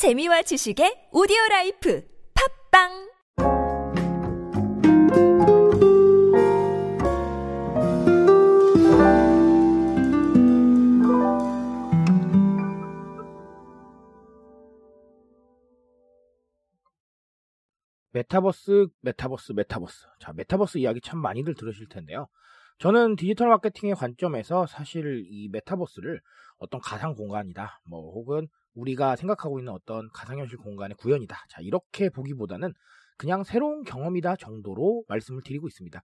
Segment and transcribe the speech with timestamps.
[0.00, 2.02] 재미와 지식의 오디오 라이프
[2.72, 2.88] 팟빵
[18.12, 20.06] 메타버스, 메타버스, 메타버스.
[20.18, 22.28] 자, 메타버스 이야기 참 많이들 들으실 텐데요.
[22.80, 26.18] 저는 디지털 마케팅의 관점에서 사실 이 메타버스를
[26.56, 31.36] 어떤 가상 공간이다, 뭐, 혹은 우리가 생각하고 있는 어떤 가상현실 공간의 구현이다.
[31.50, 32.72] 자, 이렇게 보기보다는
[33.18, 36.00] 그냥 새로운 경험이다 정도로 말씀을 드리고 있습니다.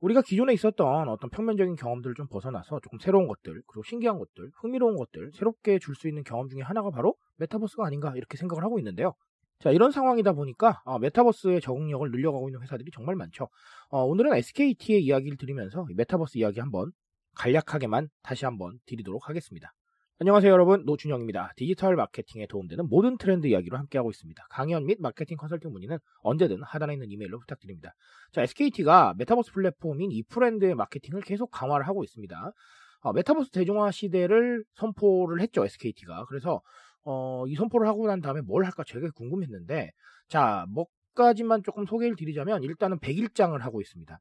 [0.00, 4.96] 우리가 기존에 있었던 어떤 평면적인 경험들을 좀 벗어나서 조금 새로운 것들, 그리고 신기한 것들, 흥미로운
[4.96, 9.14] 것들, 새롭게 줄 수 있는 경험 중에 하나가 바로 메타버스가 아닌가 이렇게 생각을 하고 있는데요.
[9.60, 13.48] 자, 이런 상황이다 보니까 어, 메타버스의 적응력을 늘려가고 있는 회사들이 정말 많죠.
[13.88, 16.92] 어, 오늘은 SKT의 이야기를 드리면서 메타버스 이야기 한번
[17.34, 19.74] 간략하게만 다시 한번 드리도록 하겠습니다.
[20.20, 21.52] 안녕하세요 여러분 노준영입니다.
[21.56, 24.46] 디지털 마케팅에 도움되는 모든 트렌드 이야기로 함께하고 있습니다.
[24.50, 27.94] 강연 및 마케팅 컨설팅 문의는 언제든 하단에 있는 이메일로 부탁드립니다.
[28.32, 32.52] 자 SKT가 메타버스 플랫폼인 이프랜드의 마케팅을 계속 강화를 하고 있습니다.
[33.00, 36.24] 어, 메타버스 대중화 시대를 선포를 했죠 SKT가.
[36.26, 36.62] 그래서
[37.10, 39.92] 어, 이 선포를 하고 난 다음에 뭘 할까 되게 궁금했는데
[40.28, 44.20] 자, 몇 가지만 조금 소개를 드리자면 일단은 백일장을 하고 있습니다.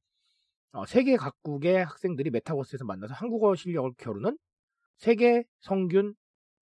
[0.72, 4.38] 어, 세계 각국의 학생들이 메타버스에서 만나서 한국어 실력을 겨루는
[4.96, 6.16] 세계 성균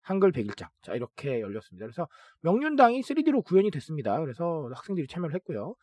[0.01, 0.69] 한글 백일장.
[0.81, 1.85] 자, 이렇게 열렸습니다.
[1.85, 2.07] 그래서
[2.39, 4.17] 명륜당이 3D로 구현이 됐습니다.
[4.21, 5.75] 그래서 학생들이 참여를 했고요.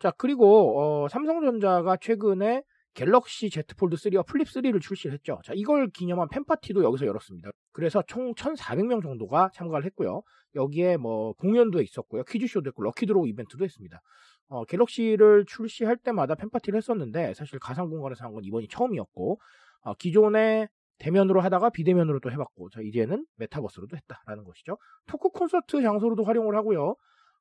[0.00, 2.62] 자, 그리고 어, 삼성전자가 최근에
[2.98, 5.38] 갤럭시 Z 폴드 3와 플립 3를 출시를 했죠.
[5.44, 7.50] 자, 이걸 기념한 fan party도 여기서 열었습니다.
[7.72, 10.22] 그래서 총 1,400명 정도가 참가를 했고요.
[10.56, 12.24] 여기에 뭐 공연도 있었고요.
[12.24, 14.00] 퀴즈쇼도 했고 lucky draw 이벤트도 했습니다.
[14.48, 19.38] 어, 갤럭시를 출시할 때마다 fan party를 했었는데 사실 가상 공간에서 한 건 이번이 처음이었고
[19.82, 20.66] 어, 기존에
[20.98, 24.76] 대면으로 하다가 비대면으로 또 해봤고 자 이제는 메타버스로도 했다라는 것이죠.
[25.06, 26.96] 토크 콘서트 장소로도 활용을 하고요.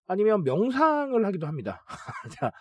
[0.05, 1.83] 아니면 명상을 하기도 합니다.
[2.39, 2.51] 자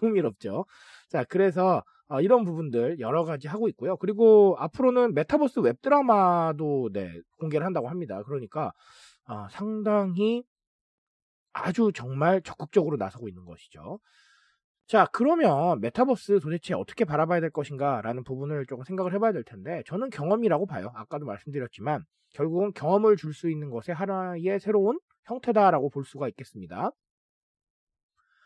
[0.00, 0.66] 흥미롭죠.
[1.08, 3.96] 자 그래서 어, 이런 부분들 여러 가지 하고 있고요.
[3.96, 8.22] 그리고 앞으로는 메타버스 웹드라마도 네, 공개를 한다고 합니다.
[8.24, 8.72] 그러니까
[9.26, 10.44] 어, 상당히
[11.54, 13.98] 아주 정말 적극적으로 나서고 있는 것이죠.
[14.86, 19.82] 자, 그러면 메타버스 도대체 어떻게 바라봐야 될 것인가 라는 부분을 조금 생각을 해봐야 될 텐데,
[19.86, 20.90] 저는 경험이라고 봐요.
[20.94, 26.90] 아까도 말씀드렸지만, 결국은 경험을 줄 수 있는 것의 하나의 새로운 형태다라고 볼 수가 있겠습니다.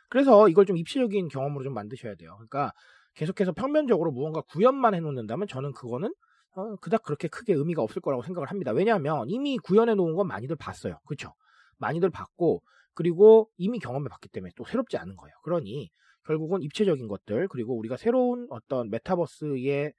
[0.08, 2.34] 그래서 이걸 좀 입시적인 경험으로 좀 만드셔야 돼요.
[2.36, 2.72] 그러니까
[3.16, 6.14] 계속해서 평면적으로 무언가 구현만 해놓는다면 저는 그거는
[6.54, 8.72] 어, 그닥 그렇게 크게 의미가 없을 거라고 생각을 합니다.
[8.72, 10.98] 왜냐하면 이미 구현해 놓은 건 많이들 봤어요.
[11.06, 11.34] 그렇죠?
[11.78, 12.62] 많이들 봤고
[12.94, 15.34] 그리고 이미 경험해 봤기 때문에 또 새롭지 않은 거예요.
[15.42, 15.90] 그러니
[16.24, 19.92] 결국은 입체적인 것들 그리고 우리가 새로운 어떤 메타버스의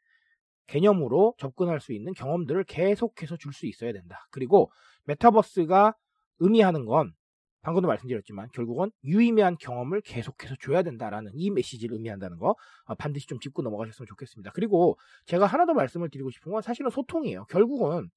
[0.67, 4.27] 개념으로 접근할 수 있는 경험들을 계속해서 줄 수 있어야 된다.
[4.31, 4.71] 그리고
[5.05, 5.93] 메타버스가
[6.39, 7.13] 의미하는 건
[7.61, 13.39] 방금도 말씀드렸지만 결국은 유의미한 경험을 계속해서 줘야 된다라는 이 메시지를 의미한다는 거 어, 반드시 좀
[13.39, 14.51] 짚고 넘어가셨으면 좋겠습니다.
[14.53, 17.45] 그리고 제가 하나 더 말씀을 드리고 싶은 건 사실은 소통이에요.
[17.45, 18.09] 결국은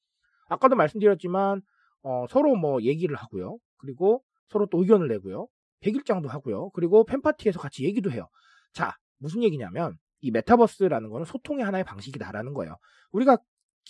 [0.49, 1.63] 아까도 말씀드렸지만
[2.03, 3.59] 어, 서로 뭐 얘기를 하고요.
[3.79, 5.49] 그리고 서로 또 의견을 내고요.
[5.81, 6.71] 백일장도 하고요.
[6.71, 8.29] 그리고 팬파티에서 같이 얘기도 해요.
[8.73, 12.77] 자, 무슨 얘기냐면 이 메타버스라는 거는 소통의 하나의 방식이다라는 거예요.
[13.13, 13.39] 우리가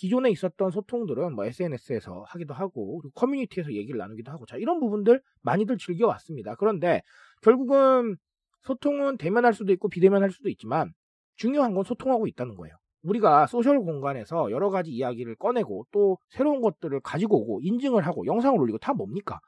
[0.01, 5.21] 기존에 있었던 소통들은 뭐 SNS에서 하기도 하고 그리고 커뮤니티에서 얘기를 나누기도 하고 자 이런 부분들
[5.43, 6.55] 많이들 즐겨왔습니다.
[6.55, 7.03] 그런데
[7.43, 8.17] 결국은
[8.63, 10.91] 소통은 대면할 수도 있고 비대면할 수도 있지만
[11.35, 12.75] 중요한 건 소통하고 있다는 거예요.
[13.03, 18.59] 우리가 소셜 공간에서 여러 가지 이야기를 꺼내고 또 새로운 것들을 가지고 오고 인증을 하고 영상을
[18.59, 19.39] 올리고 다 뭡니까?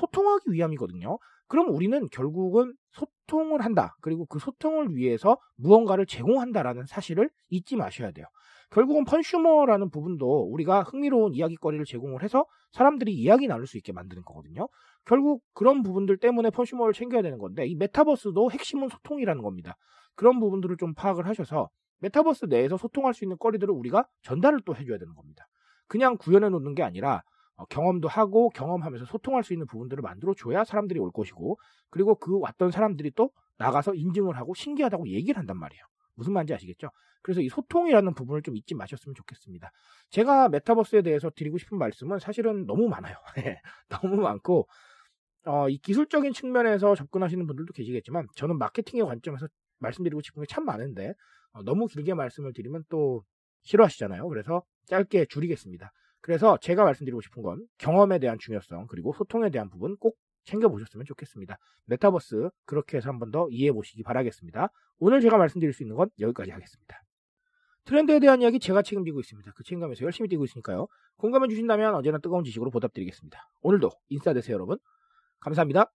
[0.00, 1.18] 소통하기 위함이거든요.
[1.46, 3.94] 그럼 우리는 결국은 소통을 한다.
[4.00, 8.26] 그리고 그 소통을 위해서 무언가를 제공한다라는 사실을 잊지 마셔야 돼요.
[8.74, 14.68] 결국은 펀슈머라는 부분도 우리가 흥미로운 이야기거리를 제공을 해서 사람들이 이야기 나눌 수 있게 만드는 거거든요.
[15.04, 19.76] 결국 그런 부분들 때문에 펀슈머를 챙겨야 되는 건데 이 메타버스도 핵심은 소통이라는 겁니다.
[20.16, 21.68] 그런 부분들을 좀 파악을 하셔서
[22.00, 25.46] 메타버스 내에서 소통할 수 있는 거리들을 우리가 전달을 또 해줘야 되는 겁니다.
[25.86, 27.22] 그냥 구현해 놓는 게 아니라
[27.54, 31.58] 어, 경험도 하고 경험하면서 소통할 수 있는 부분들을 만들어 줘야 사람들이 올 것이고
[31.90, 35.84] 그리고 그 왔던 사람들이 또 나가서 인증을 하고 신기하다고 얘기를 한단 말이에요.
[36.14, 36.88] 무슨 말인지 아시겠죠?
[37.22, 39.70] 그래서 이 소통이라는 부분을 좀 잊지 마셨으면 좋겠습니다.
[40.10, 43.16] 제가 메타버스에 대해서 드리고 싶은 말씀은 사실은 너무 많아요.
[43.46, 44.68] 예, 너무 많고
[45.46, 49.46] 어, 이 기술적인 측면에서 접근하시는 분들도 계시겠지만 저는 마케팅의 관점에서
[49.78, 51.12] 말씀드리고 싶은 게 참 많은데
[51.52, 53.24] 어, 너무 길게 말씀을 드리면 또
[53.64, 54.28] 싫어하시잖아요.
[54.28, 55.92] 그래서 짧게 줄이겠습니다.
[56.20, 61.58] 그래서 제가 말씀드리고 싶은 건 경험에 대한 중요성 그리고 소통에 대한 부분 꼭 챙겨보셨으면 좋겠습니다.
[61.86, 64.68] 메타버스 그렇게 해서 한 번 더 이해해 보시기 바라겠습니다.
[64.98, 67.02] 오늘 제가 말씀드릴 수 있는 건 여기까지 하겠습니다.
[67.84, 69.52] 트렌드에 대한 이야기 제가 책임지고 있습니다.
[69.54, 70.86] 그 책임감에서 열심히 뛰고 있으니까요.
[71.16, 73.38] 공감해 주신다면 언제나 뜨거운 지식으로 보답드리겠습니다.
[73.62, 74.78] 오늘도 인싸 되세요 여러분.
[75.40, 75.90] 감사합니다.